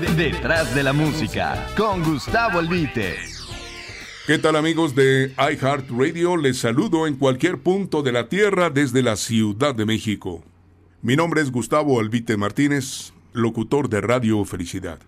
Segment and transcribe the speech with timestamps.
[0.00, 3.14] Detrás de la música, con Gustavo Albite.
[4.26, 6.36] ¿Qué tal amigos de iHeartRadio?
[6.36, 10.42] Les saludo en cualquier punto de la tierra desde la Ciudad de México.
[11.00, 14.98] Mi nombre es Gustavo Albite Martínez, locutor de Radio Felicidad.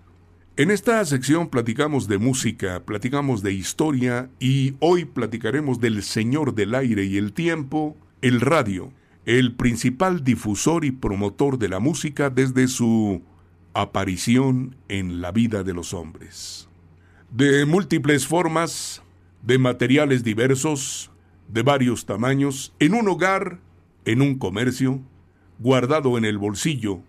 [0.57, 6.77] En esta sección platicamos de música, platicamos de historia y hoy platicaremos del Señor del
[6.77, 8.93] Aire y el Tiempo, el radio,
[9.25, 13.23] el principal difusor y promotor de la música desde su
[13.81, 16.69] aparición en la vida de los hombres.
[17.31, 19.03] De múltiples formas,
[19.43, 21.11] de materiales diversos,
[21.49, 23.61] de varios tamaños, en un hogar,
[24.05, 25.01] en un comercio,
[25.59, 27.01] guardado en el bolsillo,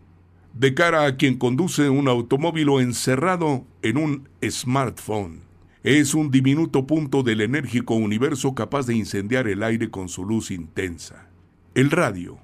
[0.53, 5.41] de cara a quien conduce un automóvil o encerrado en un smartphone.
[5.83, 10.51] Es un diminuto punto del enérgico universo capaz de incendiar el aire con su luz
[10.51, 11.29] intensa.
[11.75, 12.39] El radio.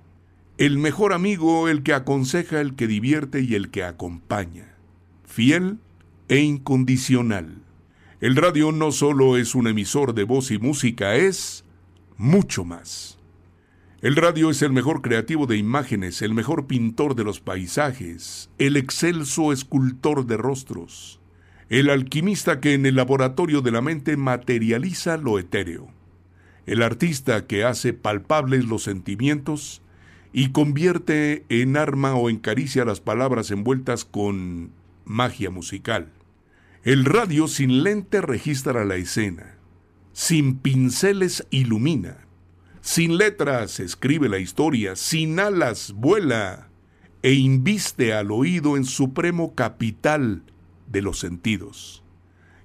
[0.63, 4.77] El mejor amigo, el que aconseja, el que divierte y el que acompaña.
[5.25, 5.79] Fiel
[6.29, 7.57] e incondicional.
[8.21, 11.65] El radio no solo es un emisor de voz y música, es
[12.15, 13.19] mucho más.
[14.01, 18.77] El radio es el mejor creativo de imágenes, el mejor pintor de los paisajes, el
[18.77, 21.19] excelso escultor de rostros,
[21.67, 25.89] el alquimista que en el laboratorio de la mente materializa lo etéreo,
[26.65, 29.81] el artista que hace palpables los sentimientos
[30.33, 34.71] y convierte en arma o en caricia las palabras envueltas con
[35.05, 36.11] magia musical.
[36.83, 39.55] El radio sin lente registra la escena,
[40.11, 42.25] sin pinceles ilumina,
[42.81, 46.67] sin letras escribe la historia, sin alas vuela
[47.21, 50.43] e inviste al oído en supremo capital
[50.87, 52.03] de los sentidos.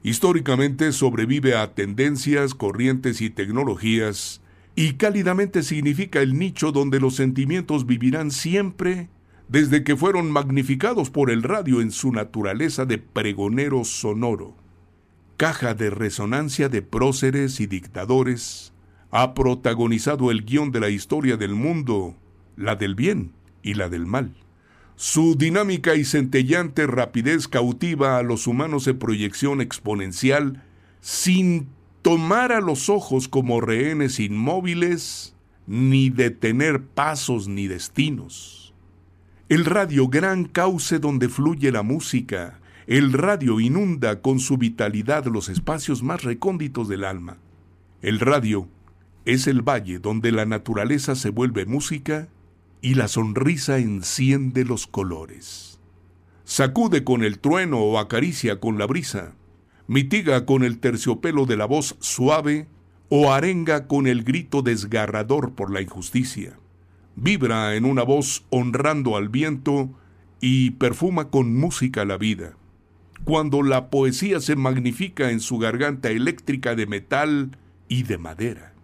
[0.02, 4.40] Históricamente sobrevive a tendencias, corrientes y tecnologías,
[4.78, 9.08] y cálidamente significa el nicho donde los sentimientos vivirán siempre
[9.48, 14.54] desde que fueron magnificados por el radio en su naturaleza de pregonero sonoro,
[15.36, 18.72] caja de resonancia de próceres y dictadores,
[19.10, 22.14] ha protagonizado el guion de la historia del mundo,
[22.56, 23.32] la del bien
[23.64, 24.32] y la del mal.
[24.94, 30.62] Su dinámica y centellante rapidez cautiva a los humanos en proyección exponencial
[31.00, 31.66] sin
[32.02, 35.34] tomar a los ojos como rehenes inmóviles,
[35.66, 38.74] ni detener pasos ni destinos.
[39.48, 45.48] El radio gran cauce donde fluye la música, el radio inunda con su vitalidad los
[45.48, 47.38] espacios más recónditos del alma.
[48.00, 48.68] El radio
[49.24, 52.28] es el valle donde la naturaleza se vuelve música
[52.80, 55.80] y la sonrisa enciende los colores.
[56.44, 59.34] Sacude con el trueno o acaricia con la brisa,
[59.88, 62.68] mitiga con el terciopelo de la voz suave
[63.08, 66.58] o arenga con el grito desgarrador por la injusticia.
[67.16, 69.90] Vibra en una voz honrando al viento
[70.40, 72.54] y perfuma con música la vida.
[73.24, 77.56] Cuando la poesía se magnifica en su garganta eléctrica de metal
[77.88, 78.74] y de madera.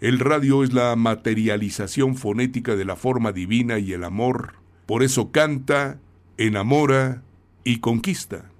[0.00, 4.54] El radio es la materialización fonética de la forma divina y el amor.
[4.86, 6.00] Por eso canta,
[6.38, 7.22] enamora
[7.64, 8.51] y conquista.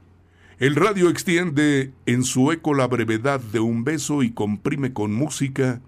[0.62, 5.80] El radio extiende en su eco la brevedad de un beso y comprime con música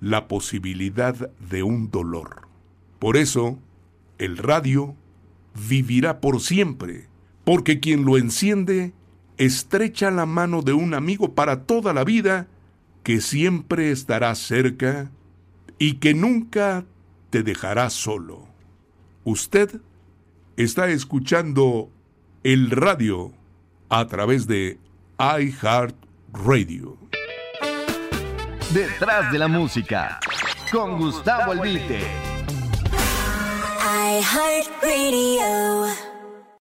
[0.00, 2.48] la posibilidad de un dolor.
[2.98, 3.58] Por eso,
[4.16, 4.96] el radio
[5.68, 7.08] vivirá por siempre,
[7.44, 8.94] porque quien lo enciende
[9.36, 12.48] estrecha la mano de un amigo para toda la vida
[13.02, 15.10] que siempre estará cerca
[15.78, 16.86] y que nunca
[17.28, 18.46] te dejará solo.
[19.24, 19.82] Usted
[20.56, 21.90] está escuchando
[22.44, 23.34] el radio
[23.92, 24.78] a través de
[25.18, 25.94] iHeart
[26.32, 26.96] Radio.
[28.72, 30.18] Detrás de la música,
[30.72, 32.00] con Gustavo Albite.
[34.08, 36.11] iHeart Radio.